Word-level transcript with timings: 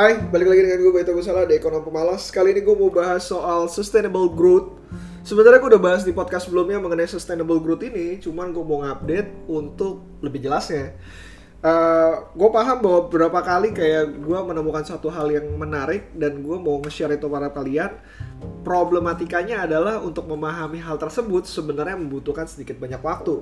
Hai, 0.00 0.16
balik 0.16 0.48
lagi 0.48 0.64
dengan 0.64 0.80
gue 0.80 0.92
Baito 0.96 1.12
Gusala 1.12 1.44
di 1.44 1.60
Ekonom 1.60 1.84
Pemalas. 1.84 2.32
Kali 2.32 2.56
ini 2.56 2.64
gue 2.64 2.72
mau 2.72 2.88
bahas 2.88 3.20
soal 3.20 3.68
sustainable 3.68 4.32
growth. 4.32 4.80
Sebenarnya 5.28 5.60
gue 5.60 5.76
udah 5.76 5.82
bahas 5.92 6.08
di 6.08 6.16
podcast 6.16 6.48
sebelumnya 6.48 6.80
mengenai 6.80 7.04
sustainable 7.04 7.60
growth 7.60 7.84
ini 7.84 8.16
Cuman 8.16 8.48
gue 8.56 8.64
mau 8.64 8.80
ngupdate 8.80 9.44
untuk 9.44 10.00
lebih 10.24 10.48
jelasnya 10.48 10.96
uh, 11.64 12.12
gue 12.32 12.48
paham 12.52 12.78
bahwa 12.80 13.00
beberapa 13.08 13.40
kali 13.44 13.72
kayak 13.76 14.20
gue 14.20 14.38
menemukan 14.44 14.84
satu 14.84 15.12
hal 15.12 15.28
yang 15.32 15.46
menarik 15.56 16.12
dan 16.16 16.40
gue 16.40 16.56
mau 16.56 16.80
nge-share 16.80 17.16
itu 17.16 17.28
pada 17.28 17.52
kalian 17.52 17.92
problematikanya 18.64 19.68
adalah 19.68 20.00
untuk 20.00 20.24
memahami 20.28 20.80
hal 20.80 20.96
tersebut 20.96 21.44
sebenarnya 21.44 21.96
membutuhkan 21.96 22.48
sedikit 22.48 22.80
banyak 22.80 23.00
waktu. 23.00 23.36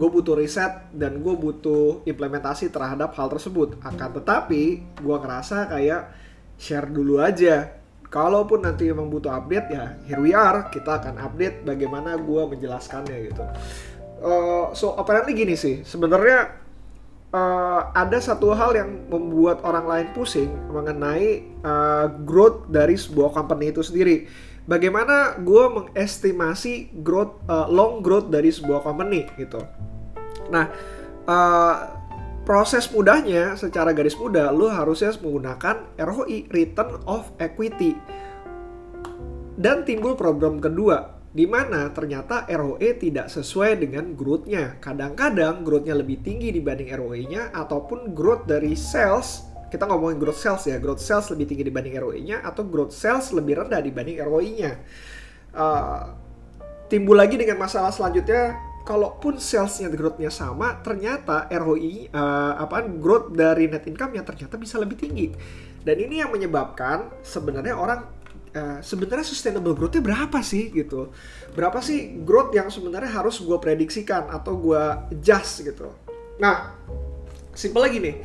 Gue 0.00 0.08
butuh 0.08 0.36
riset 0.36 0.88
dan 0.92 1.20
gue 1.20 1.34
butuh 1.36 2.04
implementasi 2.08 2.72
terhadap 2.72 3.12
hal 3.16 3.28
tersebut. 3.28 3.76
Akan 3.84 4.12
tetapi 4.16 4.62
gue 5.00 5.16
ngerasa 5.20 5.68
kayak 5.68 6.12
share 6.56 6.88
dulu 6.88 7.20
aja. 7.20 7.76
Kalaupun 8.08 8.64
nanti 8.64 8.88
memang 8.88 9.12
butuh 9.12 9.36
update 9.36 9.68
ya 9.68 9.84
here 10.08 10.24
we 10.24 10.32
are 10.32 10.72
kita 10.72 10.96
akan 10.96 11.20
update 11.20 11.60
bagaimana 11.60 12.16
gue 12.16 12.42
menjelaskannya 12.56 13.16
gitu. 13.28 13.44
Uh, 14.18 14.72
so 14.72 14.96
apparently 14.96 15.36
gini 15.36 15.52
sih. 15.60 15.84
Sebenarnya 15.84 16.67
uh, 17.32 17.80
ada 17.92 18.18
satu 18.20 18.52
hal 18.56 18.76
yang 18.76 18.90
membuat 19.08 19.60
orang 19.64 19.86
lain 19.88 20.08
pusing 20.16 20.48
mengenai 20.72 21.44
uh, 21.64 22.08
growth 22.24 22.68
dari 22.72 22.96
sebuah 22.96 23.32
company 23.36 23.72
itu 23.72 23.84
sendiri. 23.84 24.28
Bagaimana 24.68 25.40
gue 25.40 25.64
mengestimasi 25.72 27.00
growth 27.00 27.40
uh, 27.48 27.64
long 27.72 28.04
growth 28.04 28.28
dari 28.28 28.52
sebuah 28.52 28.84
company 28.84 29.24
gitu. 29.40 29.64
Nah, 30.52 30.68
uh, 31.24 31.74
proses 32.44 32.84
mudahnya 32.92 33.56
secara 33.56 33.96
garis 33.96 34.16
mudah 34.16 34.52
lo 34.52 34.68
harusnya 34.68 35.12
menggunakan 35.24 35.88
ROI 35.96 36.52
(Return 36.52 37.00
of 37.08 37.32
Equity). 37.40 37.96
Dan 39.58 39.82
timbul 39.82 40.14
problem 40.14 40.62
kedua, 40.62 41.17
di 41.28 41.44
mana 41.44 41.92
ternyata 41.92 42.48
ROE 42.48 42.96
tidak 42.96 43.28
sesuai 43.28 43.84
dengan 43.84 44.16
growth-nya. 44.16 44.80
Kadang-kadang 44.80 45.62
growth-nya 45.62 45.94
lebih 45.96 46.24
tinggi 46.24 46.50
dibanding 46.50 46.88
ROE-nya 46.96 47.52
ataupun 47.52 48.16
growth 48.16 48.48
dari 48.48 48.72
sales 48.74 49.44
kita 49.68 49.84
ngomongin 49.84 50.16
growth 50.16 50.40
sales 50.40 50.64
ya, 50.64 50.80
growth 50.80 51.04
sales 51.04 51.28
lebih 51.28 51.44
tinggi 51.44 51.68
dibanding 51.68 51.92
ROE-nya 52.00 52.40
atau 52.40 52.64
growth 52.64 52.96
sales 52.96 53.28
lebih 53.36 53.60
rendah 53.60 53.84
dibanding 53.84 54.16
ROE-nya. 54.24 54.80
Uh, 55.52 56.16
timbul 56.88 57.20
lagi 57.20 57.36
dengan 57.36 57.60
masalah 57.60 57.92
selanjutnya, 57.92 58.56
kalaupun 58.88 59.36
salesnya 59.36 59.92
growth-nya 59.92 60.32
sama, 60.32 60.80
ternyata 60.80 61.44
ROI 61.52 62.08
uh, 62.08 62.56
apa 62.56 62.88
growth 62.88 63.36
dari 63.36 63.68
net 63.68 63.84
income-nya 63.84 64.24
ternyata 64.24 64.56
bisa 64.56 64.80
lebih 64.80 64.96
tinggi. 64.96 65.28
Dan 65.84 66.00
ini 66.00 66.24
yang 66.24 66.32
menyebabkan 66.32 67.12
sebenarnya 67.20 67.76
orang 67.76 68.17
uh, 68.54 68.78
sebenarnya 68.84 69.26
sustainable 69.26 69.74
growth-nya 69.74 70.04
berapa 70.04 70.38
sih 70.40 70.70
gitu? 70.72 71.12
Berapa 71.52 71.82
sih 71.82 72.20
growth 72.22 72.54
yang 72.54 72.68
sebenarnya 72.68 73.10
harus 73.10 73.40
gue 73.40 73.58
prediksikan 73.60 74.30
atau 74.30 74.56
gue 74.56 74.82
adjust 75.12 75.66
gitu? 75.66 75.90
Nah, 76.38 76.72
simpel 77.52 77.82
lagi 77.84 77.98
nih. 77.98 78.16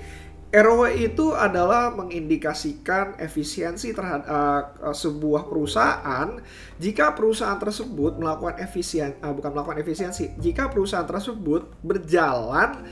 ROI 0.54 1.10
itu 1.10 1.34
adalah 1.34 1.90
mengindikasikan 1.98 3.18
efisiensi 3.18 3.90
terhadap 3.90 4.30
uh, 4.30 4.94
sebuah 4.94 5.50
perusahaan 5.50 6.38
jika 6.78 7.18
perusahaan 7.18 7.58
tersebut 7.58 8.22
melakukan 8.22 8.62
efisien 8.62 9.18
uh, 9.26 9.34
bukan 9.34 9.50
melakukan 9.50 9.82
efisiensi 9.82 10.30
jika 10.38 10.70
perusahaan 10.70 11.10
tersebut 11.10 11.74
berjalan 11.82 12.86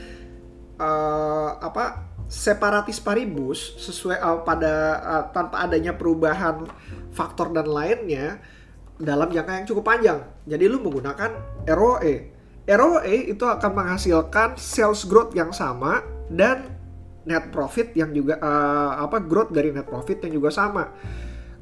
uh, 0.82 1.62
apa 1.62 2.11
separatis 2.32 3.04
paribus 3.04 3.76
sesuai 3.76 4.24
uh, 4.24 4.40
pada 4.48 4.74
uh, 5.04 5.24
tanpa 5.36 5.68
adanya 5.68 5.92
perubahan 5.92 6.64
faktor 7.12 7.52
dan 7.52 7.68
lainnya 7.68 8.40
dalam 8.96 9.28
jangka 9.28 9.52
yang 9.60 9.68
cukup 9.68 9.84
panjang. 9.84 10.24
Jadi 10.48 10.64
lu 10.72 10.80
menggunakan 10.80 11.36
ROE. 11.68 12.16
ROE 12.72 13.16
itu 13.28 13.44
akan 13.44 13.72
menghasilkan 13.76 14.56
sales 14.56 15.04
growth 15.04 15.36
yang 15.36 15.52
sama 15.52 16.08
dan 16.32 16.72
net 17.28 17.52
profit 17.52 17.92
yang 18.00 18.16
juga 18.16 18.40
uh, 18.40 19.04
apa 19.04 19.20
growth 19.20 19.52
dari 19.52 19.76
net 19.76 19.92
profit 19.92 20.24
yang 20.24 20.40
juga 20.40 20.56
sama. 20.56 20.88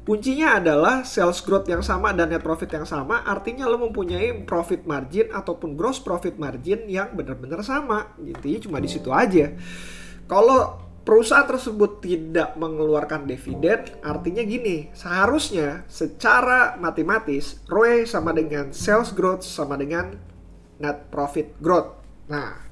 Kuncinya 0.06 0.62
adalah 0.62 1.02
sales 1.02 1.42
growth 1.42 1.66
yang 1.66 1.82
sama 1.82 2.14
dan 2.14 2.30
net 2.30 2.46
profit 2.46 2.70
yang 2.70 2.86
sama, 2.86 3.26
artinya 3.26 3.66
lo 3.66 3.76
mempunyai 3.90 4.46
profit 4.46 4.86
margin 4.86 5.34
ataupun 5.34 5.74
gross 5.74 5.98
profit 6.00 6.38
margin 6.38 6.86
yang 6.86 7.10
benar-benar 7.12 7.60
sama. 7.66 8.14
Intinya 8.22 8.58
cuma 8.70 8.78
di 8.78 8.88
situ 8.88 9.10
aja. 9.10 9.50
Kalau 10.30 10.78
perusahaan 11.02 11.42
tersebut 11.42 11.98
tidak 11.98 12.54
mengeluarkan 12.54 13.26
dividen, 13.26 13.82
artinya 13.98 14.46
gini, 14.46 14.86
seharusnya 14.94 15.82
secara 15.90 16.78
matematis 16.78 17.58
ROE 17.66 18.06
sama 18.06 18.30
dengan 18.30 18.70
sales 18.70 19.10
growth 19.10 19.42
sama 19.42 19.74
dengan 19.74 20.14
net 20.78 21.10
profit 21.10 21.58
growth. 21.58 21.98
Nah, 22.30 22.62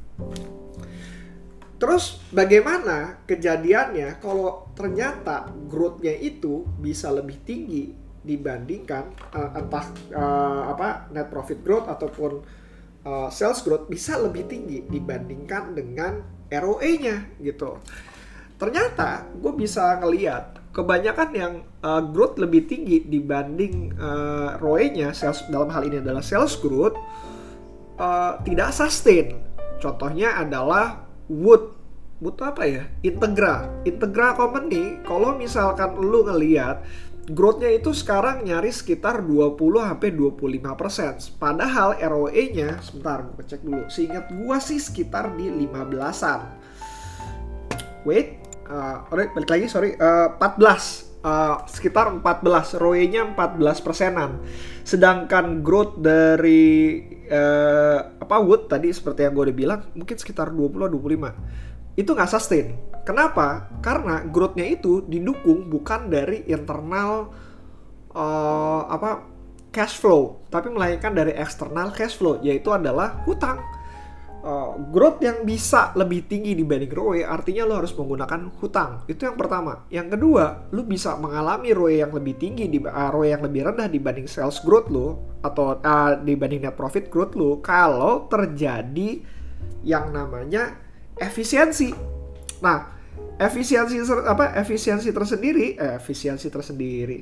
terus 1.83 2.23
bagaimana 2.31 3.27
kejadiannya 3.27 4.23
kalau 4.23 4.71
ternyata 4.79 5.51
growth-nya 5.67 6.15
itu 6.15 6.63
bisa 6.79 7.11
lebih 7.11 7.43
tinggi 7.43 7.91
dibandingkan 8.23 9.35
uh, 9.35 9.59
entah 9.59 9.87
uh, 10.15 10.63
apa 10.79 11.11
net 11.11 11.27
profit 11.27 11.59
growth 11.67 11.91
ataupun 11.91 12.39
uh, 13.03 13.27
sales 13.35 13.67
growth 13.67 13.91
bisa 13.91 14.15
lebih 14.15 14.47
tinggi 14.47 14.87
dibandingkan 14.87 15.75
dengan 15.75 16.38
ROE-nya 16.49 17.29
gitu 17.41 17.79
ternyata 18.59 19.29
gue 19.39 19.53
bisa 19.55 19.97
ngeliat 20.03 20.59
kebanyakan 20.75 21.29
yang 21.35 21.53
uh, 21.83 22.03
growth 22.03 22.39
lebih 22.39 22.69
tinggi 22.69 23.03
dibanding 23.07 23.95
uh, 23.99 24.59
ROE-nya 24.63 25.15
sales 25.15 25.43
dalam 25.51 25.71
hal 25.75 25.87
ini 25.87 25.99
adalah 26.03 26.23
sales 26.23 26.55
growth 26.59 26.95
uh, 27.99 28.39
tidak 28.47 28.71
sustain. 28.73 29.43
Contohnya 29.83 30.39
adalah 30.39 31.07
Wood. 31.29 31.77
Wood 32.19 32.39
apa 32.43 32.63
ya? 32.67 32.83
Integra. 33.03 33.69
Integra 33.87 34.35
company 34.35 35.03
kalau 35.07 35.35
misalkan 35.39 35.99
lu 35.99 36.27
ngeliat 36.27 36.83
growth-nya 37.29 37.71
itu 37.77 37.93
sekarang 37.93 38.49
nyaris 38.49 38.81
sekitar 38.81 39.21
20 39.21 39.55
sampai 39.85 40.11
25%. 40.13 41.37
Padahal 41.37 41.97
ROE-nya 42.01 42.81
sebentar 42.81 43.25
gue 43.25 43.45
cek 43.45 43.61
dulu. 43.63 43.85
Seingat 43.93 44.33
gua 44.33 44.57
sih 44.59 44.81
sekitar 44.81 45.37
di 45.37 45.53
15-an. 45.53 46.41
Wait, 48.09 48.41
uh, 48.69 49.05
balik 49.13 49.49
lagi 49.49 49.67
sorry 49.69 49.97
uh, 49.97 50.37
14 50.41 51.09
uh, 51.25 51.65
sekitar 51.67 52.13
14 52.13 52.79
ROE-nya 52.79 53.35
14 53.35 53.85
persenan 53.85 54.41
sedangkan 54.85 55.61
growth 55.61 56.01
dari 56.01 57.03
uh, 57.29 58.17
apa 58.21 58.37
Wood 58.41 58.73
tadi 58.73 58.93
seperti 58.93 59.29
yang 59.29 59.33
gue 59.37 59.45
udah 59.51 59.57
bilang 59.57 59.81
mungkin 59.97 60.17
sekitar 60.17 60.53
20 60.53 60.89
25 60.89 61.78
itu 61.99 62.15
nggak 62.15 62.31
sustain. 62.31 62.79
Kenapa? 63.03 63.67
Karena 63.83 64.23
growth-nya 64.23 64.71
itu 64.71 65.03
didukung 65.03 65.67
bukan 65.67 66.07
dari 66.07 66.47
internal 66.47 67.35
uh, 68.15 68.87
apa 68.87 69.27
cash 69.75 69.99
flow 69.99 70.39
tapi 70.49 70.71
melainkan 70.71 71.13
dari 71.13 71.35
eksternal 71.35 71.91
cash 71.91 72.15
flow 72.15 72.39
yaitu 72.39 72.71
adalah 72.71 73.27
hutang. 73.27 73.59
Uh, 74.39 74.79
growth 74.95 75.19
yang 75.19 75.43
bisa 75.43 75.91
lebih 75.99 76.23
tinggi 76.31 76.55
dibanding 76.55 76.95
ROE 76.95 77.27
artinya 77.27 77.67
lo 77.67 77.83
harus 77.83 77.91
menggunakan 77.91 78.55
hutang. 78.63 79.03
Itu 79.11 79.27
yang 79.27 79.35
pertama. 79.35 79.83
Yang 79.91 80.15
kedua 80.15 80.71
lo 80.71 80.87
bisa 80.87 81.19
mengalami 81.19 81.75
ROE 81.75 81.99
yang 81.99 82.15
lebih 82.15 82.39
tinggi 82.39 82.71
di 82.71 82.79
uh, 82.79 83.11
ROE 83.11 83.35
yang 83.35 83.43
lebih 83.43 83.67
rendah 83.67 83.91
dibanding 83.91 84.31
sales 84.31 84.63
growth 84.63 84.95
lo 84.95 85.35
atau 85.43 85.83
uh, 85.83 86.15
dibanding 86.23 86.63
net 86.63 86.79
profit 86.79 87.11
growth 87.11 87.35
lo 87.35 87.59
kalau 87.59 88.31
terjadi 88.31 89.19
yang 89.83 90.15
namanya 90.15 90.88
efisiensi. 91.21 91.91
Nah 92.63 92.99
efisiensi 93.39 94.03
apa 94.27 94.59
efisiensi 94.59 95.15
tersendiri 95.15 95.79
eh, 95.79 95.99
efisiensi 95.99 96.49
tersendiri. 96.51 97.19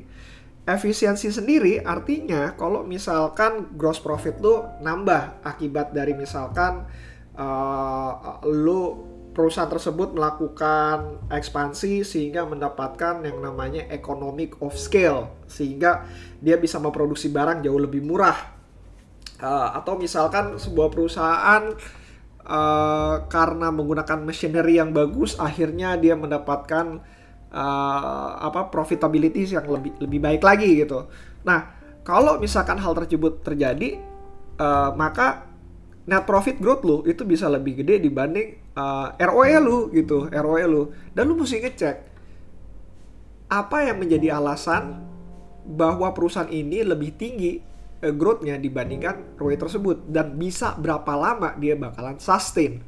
Efisiensi 0.66 1.30
sendiri 1.30 1.78
artinya 1.78 2.58
kalau 2.58 2.82
misalkan 2.82 3.78
gross 3.78 4.02
profit 4.02 4.42
lu 4.42 4.66
nambah 4.82 5.46
akibat 5.46 5.94
dari 5.94 6.10
misalkan 6.10 6.82
uh, 7.38 8.42
lu 8.42 9.14
perusahaan 9.30 9.68
tersebut 9.68 10.16
melakukan 10.16 11.28
ekspansi 11.28 12.02
sehingga 12.02 12.48
mendapatkan 12.48 13.20
yang 13.20 13.38
namanya 13.44 13.84
economic 13.92 14.56
of 14.64 14.72
scale 14.74 15.28
sehingga 15.44 16.08
dia 16.40 16.56
bisa 16.56 16.80
memproduksi 16.80 17.28
barang 17.28 17.60
jauh 17.60 17.76
lebih 17.76 18.00
murah. 18.00 18.56
Uh, 19.36 19.76
atau 19.76 20.00
misalkan 20.00 20.56
sebuah 20.56 20.88
perusahaan 20.88 21.68
uh, 22.46 23.26
karena 23.26 23.68
menggunakan 23.74 24.22
machinery 24.22 24.78
yang 24.78 24.94
bagus 24.94 25.36
akhirnya 25.36 25.98
dia 25.98 26.14
mendapatkan 26.14 27.02
uh, 27.50 28.28
apa 28.40 28.70
profitability 28.70 29.50
yang 29.50 29.66
lebih 29.66 29.98
lebih 29.98 30.20
baik 30.22 30.42
lagi 30.42 30.70
gitu. 30.86 31.10
Nah, 31.42 31.74
kalau 32.06 32.38
misalkan 32.38 32.78
hal 32.78 32.94
tersebut 32.94 33.42
terjadi, 33.42 33.98
uh, 34.62 34.94
maka 34.94 35.50
net 36.06 36.22
profit 36.22 36.62
growth 36.62 36.86
lu 36.86 37.02
itu 37.02 37.26
bisa 37.26 37.50
lebih 37.50 37.82
gede 37.82 37.98
dibanding 37.98 38.62
uh, 38.78 39.10
ROE 39.18 39.58
lu 39.58 39.78
gitu, 39.90 40.30
ROE 40.30 40.64
lu. 40.66 40.82
Dan 41.10 41.26
lu 41.26 41.34
mesti 41.34 41.58
ngecek 41.60 41.96
apa 43.46 43.78
yang 43.86 44.02
menjadi 44.02 44.38
alasan 44.38 45.02
bahwa 45.66 46.10
perusahaan 46.14 46.50
ini 46.50 46.82
lebih 46.82 47.14
tinggi 47.14 47.58
growth-nya 48.00 48.60
dibandingkan 48.60 49.38
ROE 49.40 49.56
tersebut 49.56 50.08
dan 50.08 50.36
bisa 50.36 50.76
berapa 50.76 51.12
lama 51.16 51.56
dia 51.56 51.78
bakalan 51.78 52.20
sustain 52.20 52.84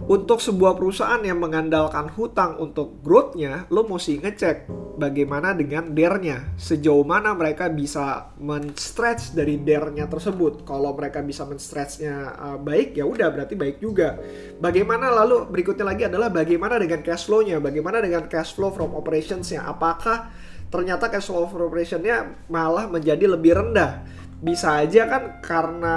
untuk 0.00 0.40
sebuah 0.40 0.80
perusahaan 0.80 1.20
yang 1.20 1.44
mengandalkan 1.44 2.08
hutang 2.16 2.56
untuk 2.56 3.04
growth-nya, 3.04 3.68
lo 3.68 3.84
mesti 3.84 4.16
ngecek 4.16 4.72
bagaimana 4.96 5.52
dengan 5.52 5.92
DER-nya. 5.92 6.56
Sejauh 6.56 7.04
mana 7.04 7.36
mereka 7.36 7.68
bisa 7.68 8.32
men-stretch 8.40 9.36
dari 9.36 9.60
DER-nya 9.60 10.08
tersebut. 10.08 10.64
Kalau 10.64 10.96
mereka 10.96 11.20
bisa 11.20 11.44
men-stretch-nya 11.44 12.32
uh, 12.32 12.56
baik, 12.56 12.96
ya 12.96 13.04
udah 13.04 13.28
berarti 13.28 13.52
baik 13.60 13.76
juga. 13.84 14.16
Bagaimana 14.56 15.12
lalu 15.12 15.44
berikutnya 15.52 15.84
lagi 15.84 16.08
adalah 16.08 16.32
bagaimana 16.32 16.80
dengan 16.80 17.04
cash 17.04 17.28
flow-nya, 17.28 17.60
bagaimana 17.60 18.00
dengan 18.00 18.24
cash 18.24 18.56
flow 18.56 18.72
from 18.72 18.96
operations-nya. 18.96 19.68
Apakah 19.68 20.32
ternyata 20.72 21.12
cash 21.12 21.28
flow 21.28 21.44
from 21.44 21.68
operation-nya 21.68 22.48
malah 22.48 22.88
menjadi 22.88 23.36
lebih 23.36 23.52
rendah? 23.52 24.00
Bisa 24.40 24.80
aja 24.80 25.04
kan 25.04 25.22
karena 25.44 25.96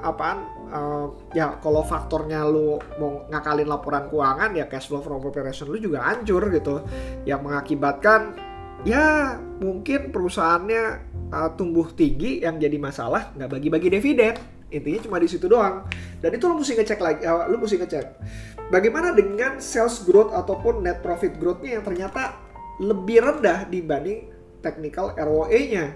apaan 0.00 0.38
uh, 0.72 1.06
ya 1.36 1.60
kalau 1.60 1.84
faktornya 1.84 2.40
lu 2.48 2.80
mau 2.96 3.28
ngakalin 3.28 3.68
laporan 3.68 4.08
keuangan 4.08 4.56
ya 4.56 4.64
cash 4.64 4.88
flow 4.88 5.04
from 5.04 5.20
operation 5.20 5.68
lu 5.68 5.76
juga 5.76 6.00
hancur 6.08 6.48
gitu. 6.48 6.80
Yang 7.28 7.40
mengakibatkan 7.44 8.20
ya 8.88 9.36
mungkin 9.60 10.08
perusahaannya 10.08 10.82
uh, 11.30 11.50
tumbuh 11.52 11.92
tinggi 11.92 12.40
yang 12.40 12.56
jadi 12.56 12.80
masalah 12.80 13.28
nggak 13.36 13.60
bagi-bagi 13.60 13.88
dividen. 13.92 14.34
Intinya 14.72 15.00
cuma 15.04 15.20
di 15.20 15.28
situ 15.28 15.44
doang. 15.44 15.84
Dan 16.24 16.32
itu 16.32 16.48
lu 16.48 16.56
mesti 16.56 16.72
ngecek 16.80 16.96
lagi 16.96 17.28
uh, 17.28 17.44
lu 17.44 17.60
mesti 17.60 17.76
ngecek. 17.76 18.06
Bagaimana 18.72 19.12
dengan 19.12 19.60
sales 19.60 20.00
growth 20.00 20.32
ataupun 20.32 20.80
net 20.80 21.04
profit 21.04 21.36
growthnya 21.36 21.76
yang 21.76 21.84
ternyata 21.84 22.40
lebih 22.80 23.20
rendah 23.20 23.68
dibanding 23.68 24.32
technical 24.64 25.12
ROE-nya 25.12 25.92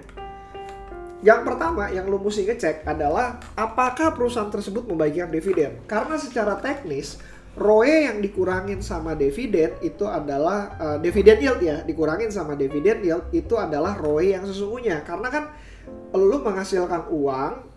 yang 1.24 1.48
pertama 1.48 1.88
yang 1.88 2.04
lu 2.04 2.20
mesti 2.20 2.44
ngecek 2.44 2.84
adalah 2.84 3.40
apakah 3.56 4.12
perusahaan 4.12 4.52
tersebut 4.52 4.84
membagikan 4.84 5.32
dividen. 5.32 5.80
Karena 5.88 6.20
secara 6.20 6.60
teknis 6.60 7.16
ROE 7.56 8.04
yang 8.04 8.20
dikurangin 8.20 8.84
sama 8.84 9.16
dividen 9.16 9.80
itu 9.80 10.04
adalah 10.04 10.76
uh, 10.76 10.98
dividen 11.00 11.40
yield 11.40 11.60
ya, 11.64 11.80
dikurangin 11.88 12.28
sama 12.28 12.52
dividen 12.52 13.00
yield 13.00 13.32
itu 13.32 13.56
adalah 13.56 13.96
ROE 13.96 14.36
yang 14.36 14.44
sesungguhnya. 14.44 15.00
Karena 15.08 15.32
kan 15.32 15.44
lu 16.12 16.36
menghasilkan 16.44 17.08
uang 17.08 17.75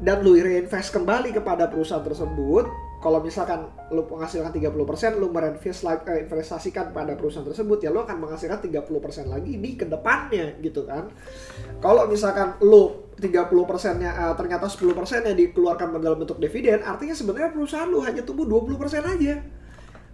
dan 0.00 0.20
lu 0.20 0.36
reinvest 0.36 0.92
kembali 0.92 1.32
kepada 1.32 1.72
perusahaan 1.72 2.04
tersebut 2.04 2.68
kalau 2.96 3.20
misalkan 3.20 3.70
lu 3.92 4.02
menghasilkan 4.08 4.50
30%, 4.50 5.20
lu 5.20 5.28
investasikan 5.30 6.90
pada 6.90 7.12
perusahaan 7.14 7.44
tersebut, 7.44 7.84
ya 7.84 7.92
lu 7.92 8.00
akan 8.02 8.24
menghasilkan 8.24 8.58
30% 8.58 9.30
lagi 9.30 9.60
di 9.60 9.76
ke 9.76 9.84
depannya 9.84 10.56
gitu 10.64 10.88
kan. 10.88 11.12
Kalau 11.78 12.08
misalkan 12.08 12.56
lu 12.64 13.06
30%-nya 13.20 14.10
uh, 14.10 14.34
ternyata 14.34 14.66
10%-nya 14.66 15.38
dikeluarkan 15.38 16.02
dalam 16.02 16.18
bentuk 16.18 16.40
dividen, 16.40 16.82
artinya 16.82 17.12
sebenarnya 17.12 17.52
perusahaan 17.52 17.86
lu 17.86 18.00
hanya 18.00 18.24
tumbuh 18.24 18.48
20% 18.48 18.74
aja. 19.04 19.34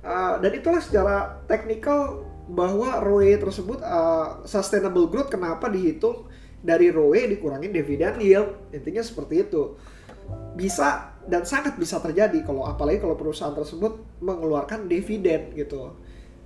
Uh, 0.03 0.35
dan 0.43 0.51
itulah 0.51 0.83
secara 0.83 1.41
teknikal 1.47 2.27
bahwa 2.51 2.99
ROE 2.99 3.39
tersebut 3.39 3.79
uh, 3.81 4.43
sustainable 4.43 5.07
growth 5.07 5.31
kenapa 5.31 5.71
dihitung 5.71 6.27
dari 6.63 6.89
ROE 6.95 7.27
dikurangin 7.27 7.75
dividen 7.75 8.23
yield. 8.23 8.71
Intinya 8.71 9.03
seperti 9.03 9.43
itu. 9.45 9.75
Bisa 10.55 11.13
dan 11.27 11.47
sangat 11.47 11.79
bisa 11.79 11.99
terjadi 12.03 12.43
kalau 12.43 12.67
apalagi 12.67 13.03
kalau 13.03 13.19
perusahaan 13.19 13.55
tersebut 13.55 14.23
mengeluarkan 14.23 14.87
dividen 14.87 15.55
gitu. 15.59 15.95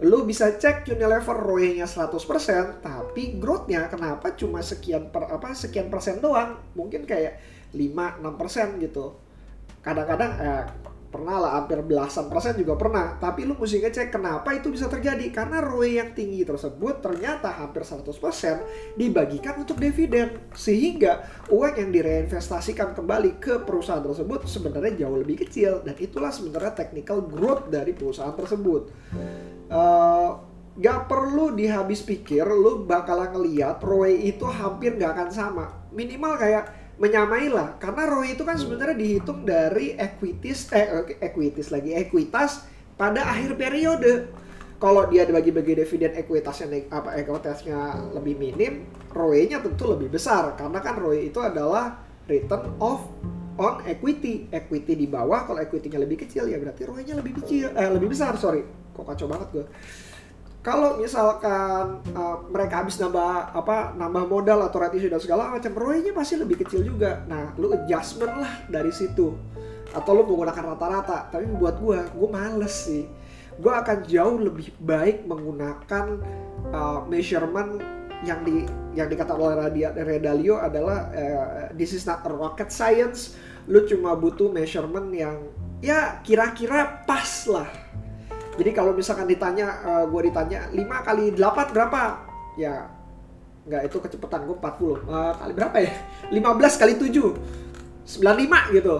Lu 0.04 0.28
bisa 0.28 0.52
cek 0.52 0.84
Unilever 0.92 1.40
ROE-nya 1.40 1.88
100%, 1.88 2.84
tapi 2.84 3.40
growth-nya 3.40 3.88
kenapa 3.88 4.36
cuma 4.36 4.60
sekian 4.60 5.08
per 5.08 5.24
apa 5.24 5.56
sekian 5.56 5.88
persen 5.88 6.20
doang? 6.20 6.60
Mungkin 6.76 7.08
kayak 7.08 7.40
5 7.72 8.20
6% 8.20 8.84
gitu. 8.84 9.16
Kadang-kadang 9.80 10.32
eh, 10.36 10.64
pernah 11.16 11.40
lah 11.40 11.52
hampir 11.56 11.80
belasan 11.80 12.28
persen 12.28 12.52
juga 12.60 12.76
pernah. 12.76 13.16
Tapi 13.16 13.48
lu 13.48 13.56
mesti 13.56 13.80
ngecek 13.80 14.12
kenapa 14.12 14.52
itu 14.52 14.68
bisa 14.68 14.84
terjadi. 14.92 15.32
Karena 15.32 15.64
ROE 15.64 15.96
yang 15.96 16.12
tinggi 16.12 16.44
tersebut 16.44 17.00
ternyata 17.00 17.48
hampir 17.48 17.88
100% 17.88 19.00
dibagikan 19.00 19.56
untuk 19.64 19.80
dividen. 19.80 20.52
Sehingga 20.52 21.24
uang 21.48 21.80
yang 21.80 21.88
direinvestasikan 21.88 22.92
kembali 22.92 23.40
ke 23.40 23.64
perusahaan 23.64 24.04
tersebut 24.04 24.44
sebenarnya 24.44 25.08
jauh 25.08 25.16
lebih 25.16 25.40
kecil. 25.48 25.80
Dan 25.80 25.96
itulah 25.96 26.28
sebenarnya 26.28 26.76
technical 26.76 27.24
growth 27.24 27.72
dari 27.72 27.96
perusahaan 27.96 28.36
tersebut. 28.36 28.92
Uh, 29.72 30.36
gak 30.76 31.08
perlu 31.08 31.56
dihabis 31.56 32.04
pikir 32.04 32.44
lu 32.44 32.84
bakalan 32.84 33.32
ngeliat 33.32 33.80
ROE 33.80 34.12
itu 34.12 34.44
hampir 34.44 35.00
gak 35.00 35.16
akan 35.16 35.30
sama. 35.32 35.66
Minimal 35.96 36.36
kayak 36.36 36.85
menyamai 36.96 37.52
lah 37.52 37.76
karena 37.76 38.08
ROE 38.08 38.32
itu 38.32 38.42
kan 38.44 38.56
sebenarnya 38.56 38.96
dihitung 38.96 39.44
dari 39.44 39.92
equities 40.00 40.72
eh 40.72 40.88
equities 41.20 41.68
lagi 41.68 41.92
ekuitas 41.92 42.64
pada 42.96 43.28
akhir 43.28 43.60
periode. 43.60 44.32
Kalau 44.76 45.08
dia 45.08 45.24
dibagi-bagi 45.24 45.72
dividen 45.72 46.12
ekuitasnya 46.20 46.68
apa 46.92 47.16
ekuitasnya 47.16 48.12
lebih 48.12 48.36
minim 48.36 48.84
ROE-nya 49.08 49.64
tentu 49.64 49.88
lebih 49.88 50.12
besar. 50.12 50.52
Karena 50.56 50.84
kan 50.84 51.00
ROE 51.00 51.32
itu 51.32 51.40
adalah 51.40 51.96
return 52.28 52.76
of 52.80 53.08
on 53.56 53.80
equity. 53.88 54.48
Equity 54.52 54.92
di 54.96 55.08
bawah 55.08 55.48
kalau 55.48 55.60
equity-nya 55.64 56.00
lebih 56.00 56.28
kecil 56.28 56.48
ya 56.48 56.60
berarti 56.60 56.84
ROE-nya 56.84 57.16
lebih 57.16 57.40
kecil 57.40 57.72
eh 57.72 57.88
lebih 57.88 58.12
besar 58.12 58.36
sorry. 58.36 58.64
Kok 58.92 59.04
kacau 59.04 59.28
banget 59.28 59.48
gue 59.52 59.66
kalau 60.66 60.98
misalkan 60.98 62.02
uh, 62.10 62.42
mereka 62.50 62.82
habis 62.82 62.98
nambah 62.98 63.54
apa 63.54 63.94
nambah 63.94 64.26
modal 64.26 64.66
atau 64.66 64.82
issue 64.90 65.06
dan 65.06 65.22
segala 65.22 65.54
macam 65.54 65.70
ROE-nya 65.70 66.10
pasti 66.10 66.34
lebih 66.34 66.58
kecil 66.66 66.82
juga. 66.82 67.22
Nah, 67.30 67.54
lu 67.54 67.70
adjustment 67.70 68.34
lah 68.34 68.66
dari 68.66 68.90
situ. 68.90 69.30
Atau 69.94 70.18
lu 70.18 70.26
menggunakan 70.26 70.74
rata-rata. 70.74 71.30
Tapi 71.30 71.46
buat 71.54 71.78
gua, 71.78 72.10
gua 72.10 72.28
males 72.34 72.74
sih. 72.74 73.06
Gua 73.62 73.78
akan 73.86 74.10
jauh 74.10 74.42
lebih 74.42 74.74
baik 74.82 75.22
menggunakan 75.30 76.18
uh, 76.74 77.06
measurement 77.06 77.78
yang 78.26 78.42
di 78.42 78.66
yang 78.98 79.06
dikatakan 79.06 79.38
oleh 79.38 79.70
Redalio 79.94 80.58
adalah 80.58 81.14
uh, 81.14 81.70
this 81.78 81.94
is 81.94 82.10
not 82.10 82.26
a 82.26 82.32
rocket 82.34 82.74
science. 82.74 83.38
Lu 83.70 83.86
cuma 83.86 84.18
butuh 84.18 84.50
measurement 84.50 85.14
yang 85.14 85.46
ya 85.78 86.18
kira-kira 86.26 87.06
pas 87.06 87.46
lah 87.46 87.85
jadi 88.56 88.70
kalau 88.72 88.96
misalkan 88.96 89.28
ditanya, 89.28 89.84
uh, 89.84 89.92
eh, 90.00 90.04
gue 90.08 90.20
ditanya 90.32 90.58
5 90.72 91.06
kali 91.06 91.24
8 91.36 91.74
berapa? 91.76 92.02
Ya 92.56 92.88
nggak 93.66 93.82
itu 93.90 93.96
kecepatan 94.00 94.48
gue 94.48 94.56
40. 94.56 95.04
Uh, 95.04 95.32
kali 95.36 95.52
berapa 95.52 95.76
ya? 95.76 95.92
15 96.32 96.80
kali 96.80 96.92
7. 96.96 97.36
95 98.06 98.76
gitu. 98.80 98.96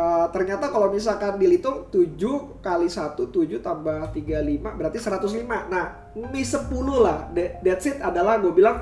Uh, 0.00 0.26
ternyata 0.32 0.72
kalau 0.72 0.88
misalkan 0.88 1.36
dihitung 1.36 1.92
7 1.92 2.16
kali 2.64 2.88
1 2.88 3.20
7 3.20 3.60
tambah 3.60 4.16
35 4.16 4.78
berarti 4.80 4.96
105 4.96 5.44
nah 5.68 6.08
ini 6.16 6.40
10 6.40 6.72
lah 6.96 7.28
that's 7.60 7.84
it 7.84 8.00
adalah 8.00 8.40
gue 8.40 8.48
bilang 8.48 8.80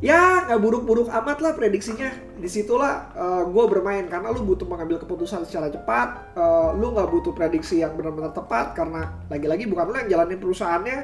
ya 0.00 0.48
nggak 0.48 0.60
buruk-buruk 0.60 1.08
amat 1.12 1.38
lah 1.44 1.52
prediksinya. 1.52 2.10
Di 2.40 2.48
situlah 2.48 3.12
uh, 3.12 3.24
eh, 3.40 3.42
gue 3.52 3.64
bermain. 3.68 4.04
Karena 4.08 4.32
lu 4.32 4.42
butuh 4.44 4.64
mengambil 4.64 4.96
keputusan 5.00 5.44
secara 5.44 5.68
cepat. 5.68 6.34
Uh, 6.34 6.72
lu 6.76 6.96
nggak 6.96 7.08
butuh 7.12 7.32
prediksi 7.36 7.84
yang 7.84 7.94
benar-benar 7.94 8.32
tepat. 8.32 8.72
Karena 8.72 9.20
lagi-lagi 9.28 9.68
bukan 9.68 9.84
lu 9.92 9.96
yang 10.00 10.10
jalanin 10.10 10.40
perusahaannya. 10.40 10.98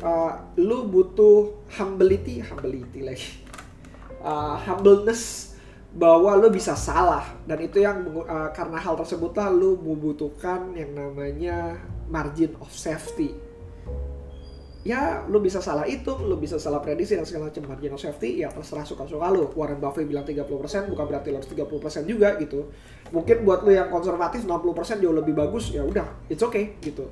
Uh, 0.00 0.32
lu 0.56 0.88
butuh 0.88 1.68
humility 1.76 2.40
humility 2.40 3.00
lagi. 3.04 3.30
Uh, 4.24 4.56
humbleness. 4.64 5.52
Bahwa 5.90 6.32
lu 6.40 6.48
bisa 6.48 6.72
salah. 6.72 7.28
Dan 7.44 7.60
itu 7.60 7.84
yang 7.84 8.08
uh, 8.24 8.50
karena 8.56 8.80
hal 8.80 8.96
tersebutlah 8.96 9.52
lu 9.52 9.76
membutuhkan 9.76 10.72
yang 10.72 10.96
namanya 10.96 11.76
margin 12.08 12.56
of 12.58 12.72
safety 12.72 13.49
ya 14.80 15.28
lu 15.28 15.44
bisa 15.44 15.60
salah 15.60 15.84
itu, 15.84 16.08
lu 16.24 16.40
bisa 16.40 16.56
salah 16.56 16.80
prediksi 16.80 17.12
dan 17.12 17.28
segala 17.28 17.52
macam 17.52 17.68
margin 17.68 17.92
of 17.92 18.00
safety 18.00 18.40
ya 18.40 18.48
terserah 18.48 18.84
suka-suka 18.88 19.28
lu. 19.28 19.48
Warren 19.52 19.76
Buffett 19.76 20.08
bilang 20.08 20.24
30% 20.24 20.48
bukan 20.88 21.04
berarti 21.04 21.28
lu 21.28 21.36
harus 21.36 21.50
30% 21.52 22.08
juga 22.08 22.36
gitu. 22.40 22.72
Mungkin 23.12 23.44
buat 23.44 23.60
lu 23.64 23.76
yang 23.76 23.92
konservatif 23.92 24.48
60% 24.48 25.02
jauh 25.04 25.16
lebih 25.16 25.36
bagus 25.36 25.72
ya 25.72 25.84
udah, 25.84 26.08
it's 26.32 26.40
okay 26.40 26.80
gitu. 26.80 27.08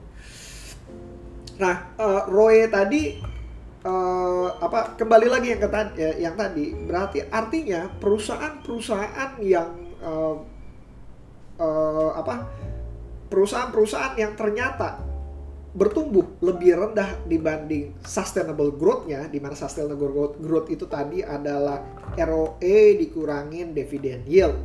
Nah, 1.58 1.92
uh, 1.98 2.22
Roy 2.30 2.70
tadi 2.70 3.18
uh, 3.82 4.48
apa 4.62 4.94
kembali 4.94 5.26
lagi 5.26 5.52
yang 5.52 5.60
ke 5.60 5.68
ya, 5.98 6.30
yang 6.30 6.34
tadi 6.38 6.70
berarti 6.72 7.26
artinya 7.28 7.90
perusahaan-perusahaan 7.98 9.42
yang 9.42 9.68
uh, 10.00 10.38
uh, 11.58 12.10
apa 12.14 12.46
perusahaan-perusahaan 13.28 14.14
yang 14.16 14.32
ternyata 14.38 15.07
bertumbuh 15.78 16.42
lebih 16.42 16.74
rendah 16.74 17.22
dibanding 17.30 17.94
sustainable 18.02 18.74
growth-nya, 18.74 19.30
di 19.30 19.38
mana 19.38 19.54
sustainable 19.54 20.34
growth, 20.34 20.68
itu 20.74 20.90
tadi 20.90 21.22
adalah 21.22 21.78
ROE 22.18 22.98
dikurangin 22.98 23.70
dividend 23.70 24.26
yield. 24.26 24.58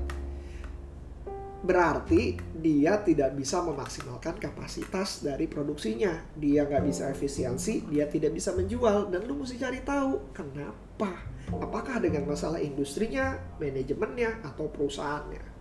berarti 1.63 2.35
dia 2.59 2.99
tidak 2.99 3.39
bisa 3.39 3.63
memaksimalkan 3.63 4.35
kapasitas 4.35 5.23
dari 5.23 5.47
produksinya. 5.47 6.35
Dia 6.35 6.67
nggak 6.67 6.83
bisa 6.83 7.07
efisiensi, 7.07 7.87
dia 7.87 8.03
tidak 8.11 8.35
bisa 8.35 8.51
menjual, 8.51 9.07
dan 9.07 9.23
lu 9.23 9.39
mesti 9.39 9.55
cari 9.55 9.79
tahu 9.79 10.35
kenapa. 10.35 11.23
Apakah 11.55 12.03
dengan 12.03 12.27
masalah 12.27 12.59
industrinya, 12.59 13.39
manajemennya, 13.63 14.43
atau 14.43 14.67
perusahaannya. 14.67 15.55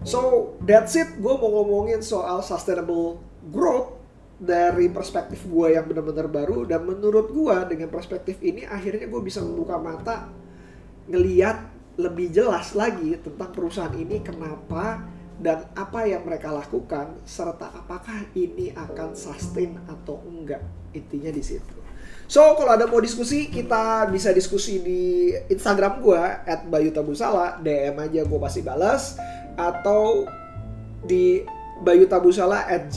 So, 0.00 0.52
that's 0.64 0.96
it. 0.96 1.12
Gue 1.20 1.36
mau 1.36 1.60
ngomongin 1.60 2.00
soal 2.00 2.40
sustainable 2.40 3.20
growth 3.52 4.03
dari 4.34 4.90
perspektif 4.90 5.46
gue 5.46 5.78
yang 5.78 5.86
benar-benar 5.86 6.26
baru 6.26 6.66
dan 6.66 6.82
menurut 6.82 7.30
gue 7.30 7.56
dengan 7.70 7.88
perspektif 7.88 8.42
ini 8.42 8.66
akhirnya 8.66 9.06
gue 9.06 9.22
bisa 9.22 9.38
membuka 9.38 9.78
mata 9.78 10.26
ngeliat 11.06 11.70
lebih 11.94 12.34
jelas 12.34 12.74
lagi 12.74 13.14
tentang 13.22 13.54
perusahaan 13.54 13.94
ini 13.94 14.18
kenapa 14.18 15.06
dan 15.38 15.66
apa 15.74 16.06
yang 16.06 16.26
mereka 16.26 16.50
lakukan 16.50 17.18
serta 17.26 17.70
apakah 17.74 18.26
ini 18.34 18.74
akan 18.74 19.14
sustain 19.14 19.78
atau 19.86 20.22
enggak 20.26 20.62
intinya 20.94 21.30
di 21.30 21.42
situ. 21.42 21.74
So 22.24 22.40
kalau 22.56 22.74
ada 22.74 22.86
mau 22.88 23.02
diskusi 23.02 23.50
kita 23.50 24.08
bisa 24.10 24.30
diskusi 24.34 24.80
di 24.80 25.30
Instagram 25.50 26.00
gue 26.02 26.22
at 26.46 26.66
@bayutabusala 26.66 27.62
DM 27.62 27.94
aja 27.98 28.22
gue 28.24 28.38
pasti 28.40 28.60
balas 28.64 29.18
atau 29.54 30.26
di 31.04 31.44
bayutabusala 31.84 32.64
at 32.64 32.88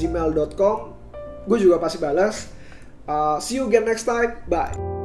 gue 1.48 1.58
juga 1.58 1.80
pasti 1.80 1.98
balas. 1.98 2.51
Uh, 3.08 3.39
see 3.39 3.58
you 3.58 3.72
again 3.72 3.88
next 3.88 4.04
time. 4.04 4.36
Bye. 4.51 4.97